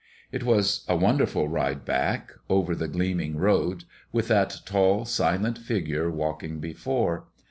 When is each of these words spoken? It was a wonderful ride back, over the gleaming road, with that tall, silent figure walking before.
It 0.31 0.43
was 0.43 0.83
a 0.87 0.95
wonderful 0.95 1.47
ride 1.47 1.85
back, 1.85 2.31
over 2.49 2.73
the 2.73 2.87
gleaming 2.87 3.37
road, 3.37 3.83
with 4.11 4.29
that 4.29 4.61
tall, 4.65 5.05
silent 5.05 5.59
figure 5.59 6.09
walking 6.09 6.59
before. 6.59 7.25